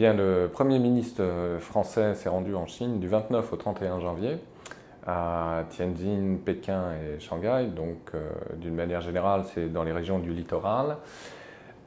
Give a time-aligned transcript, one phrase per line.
[0.00, 1.22] Le Premier ministre
[1.60, 4.38] français s'est rendu en Chine du 29 au 31 janvier
[5.06, 7.66] à Tianjin, Pékin et Shanghai.
[7.74, 10.96] Donc, euh, d'une manière générale, c'est dans les régions du littoral.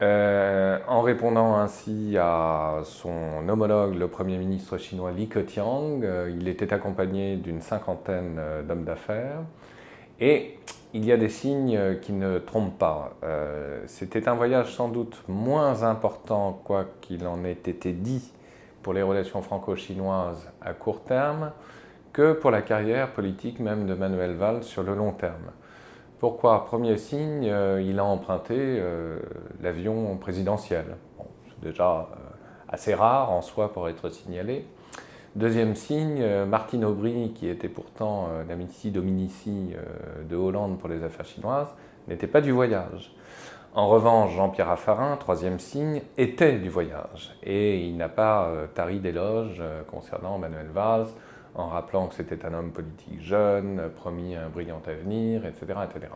[0.03, 6.47] Euh, en répondant ainsi à son homologue, le Premier ministre chinois Li Keqiang, euh, il
[6.47, 9.41] était accompagné d'une cinquantaine d'hommes d'affaires.
[10.19, 10.59] Et
[10.93, 13.13] il y a des signes qui ne trompent pas.
[13.87, 18.31] C'était un voyage sans doute moins important, quoi qu'il en ait été dit,
[18.83, 21.51] pour les relations franco-chinoises à court terme
[22.13, 25.51] que pour la carrière politique même de Manuel Valls sur le long terme.
[26.19, 26.63] Pourquoi?
[26.65, 29.17] Premier signe, euh, il a emprunté euh,
[29.61, 30.85] l'avion présidentiel.
[31.49, 32.15] c'est déjà euh,
[32.69, 34.65] assez rare en soi pour être signalé.
[35.35, 39.71] Deuxième signe, Martine Aubry, qui était pourtant l'amici dominici
[40.29, 41.73] de Hollande pour les affaires chinoises,
[42.07, 43.15] n'était pas du voyage.
[43.73, 47.35] En revanche, Jean-Pierre Raffarin, troisième signe, était du voyage.
[47.41, 51.07] Et il n'a pas tari d'éloges concernant Manuel Valls,
[51.55, 55.79] en rappelant que c'était un homme politique jeune, promis un brillant avenir, etc.
[55.89, 56.11] etc.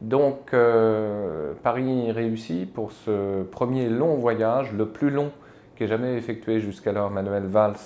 [0.00, 5.30] Donc euh, Paris réussit pour ce premier long voyage, le plus long
[5.76, 7.76] qu'ait jamais effectué jusqu'alors Manuel Valls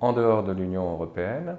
[0.00, 1.56] en dehors de l'Union européenne.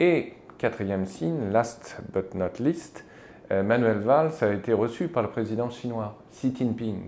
[0.00, 3.04] Et quatrième signe, last but not least,
[3.50, 7.00] euh, Manuel Valls a été reçu par le président chinois Xi Jinping,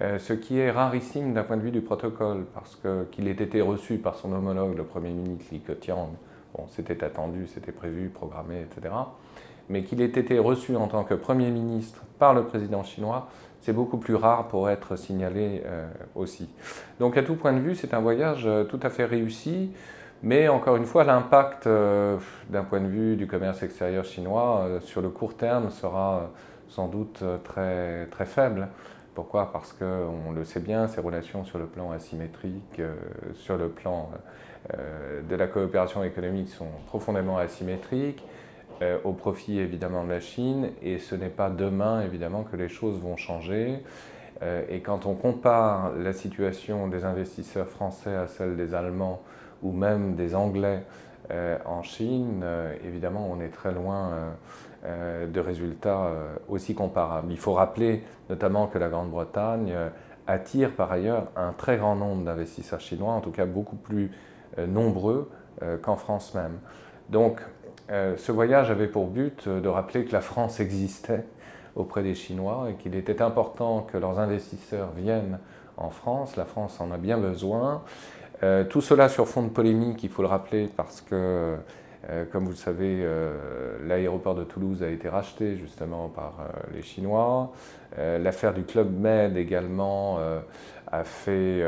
[0.00, 2.80] euh, ce qui est rarissime d'un point de vue du protocole, parce
[3.12, 6.10] qu'il ait été reçu par son homologue, le Premier ministre Li Keqiang,
[6.56, 8.92] Bon, c'était attendu, c'était prévu, programmé, etc.
[9.68, 13.28] Mais qu'il ait été reçu en tant que Premier ministre par le président chinois,
[13.60, 16.48] c'est beaucoup plus rare pour être signalé euh, aussi.
[16.98, 19.70] Donc à tout point de vue, c'est un voyage euh, tout à fait réussi,
[20.22, 22.16] mais encore une fois, l'impact euh,
[22.48, 26.30] d'un point de vue du commerce extérieur chinois sur le court terme sera
[26.68, 28.68] sans doute très, très faible.
[29.14, 29.50] Pourquoi?
[29.52, 32.80] Parce qu'on le sait bien, ces relations sur le plan asymétrique,
[33.34, 34.10] sur le plan
[35.28, 38.22] de la coopération économique sont profondément asymétriques,
[38.82, 42.68] euh, au profit évidemment de la Chine, et ce n'est pas demain évidemment que les
[42.68, 43.82] choses vont changer.
[44.42, 49.22] Euh, et quand on compare la situation des investisseurs français à celle des Allemands
[49.62, 50.84] ou même des Anglais
[51.64, 52.44] en Chine,
[52.84, 54.34] évidemment on est très loin
[54.82, 56.10] de résultats
[56.48, 57.30] aussi comparables.
[57.30, 59.72] Il faut rappeler notamment que la Grande-Bretagne
[60.30, 64.10] attire par ailleurs un très grand nombre d'investisseurs chinois, en tout cas beaucoup plus
[64.58, 65.30] euh, nombreux
[65.62, 66.58] euh, qu'en France même.
[67.08, 67.40] Donc
[67.90, 71.24] euh, ce voyage avait pour but de rappeler que la France existait
[71.76, 75.38] auprès des Chinois et qu'il était important que leurs investisseurs viennent
[75.76, 76.36] en France.
[76.36, 77.82] La France en a bien besoin.
[78.68, 81.56] tout cela sur fond de polémique, il faut le rappeler, parce que,
[82.32, 83.06] comme vous le savez,
[83.86, 87.52] l'aéroport de Toulouse a été racheté justement par les Chinois.
[87.96, 90.18] L'affaire du Club Med également
[90.90, 91.62] a fait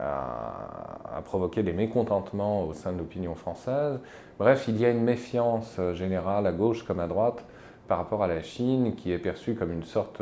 [0.00, 4.00] a, provoqué des mécontentements au sein de l'opinion française.
[4.38, 7.44] Bref, il y a une méfiance générale à gauche comme à droite
[7.86, 10.20] par rapport à la Chine qui est perçue comme une sorte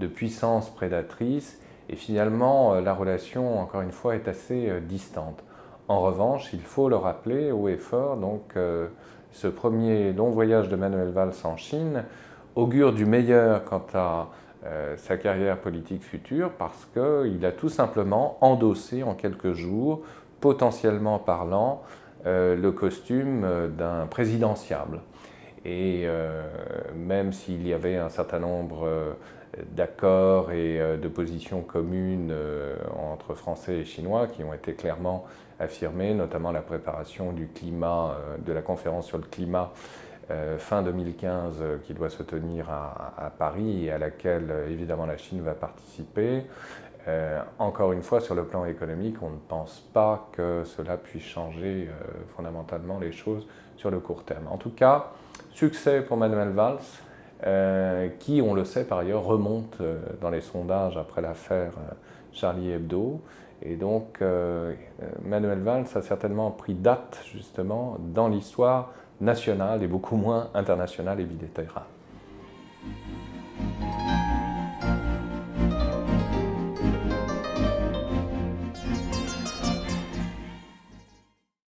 [0.00, 5.42] de puissance prédatrice et finalement la relation, encore une fois, est assez euh, distante.
[5.86, 8.88] En revanche, il faut le rappeler haut et fort, donc euh,
[9.32, 12.04] ce premier long voyage de Manuel Valls en Chine
[12.54, 14.28] augure du meilleur quant à
[14.64, 20.00] euh, sa carrière politique future parce qu'il a tout simplement endossé en quelques jours,
[20.40, 21.82] potentiellement parlant,
[22.24, 23.46] euh, le costume
[23.76, 25.00] d'un présidentiable.
[25.64, 26.42] Et euh,
[26.94, 29.16] même s'il y avait un certain nombre
[29.72, 32.34] d'accords et de positions communes
[32.98, 35.26] entre Français et Chinois qui ont été clairement
[35.60, 39.72] affirmés, notamment la préparation du climat, de la conférence sur le climat
[40.30, 45.04] euh, fin 2015 euh, qui doit se tenir à, Paris et à laquelle euh, évidemment
[45.04, 46.44] la Chine va participer.
[47.58, 51.90] encore une fois, sur le plan économique, on ne pense pas que cela puisse changer
[52.34, 53.46] fondamentalement les choses
[53.76, 54.48] sur le court terme.
[54.48, 55.12] En tout cas,
[55.54, 56.78] succès pour Manuel Valls,
[58.18, 59.78] qui, on le sait par ailleurs, remonte
[60.20, 61.72] dans les sondages après l'affaire
[62.32, 63.20] Charlie Hebdo.
[63.62, 64.20] Et donc,
[65.24, 71.24] Manuel Valls a certainement pris date justement dans l'histoire nationale et beaucoup moins internationale et
[71.24, 71.84] bilatérale.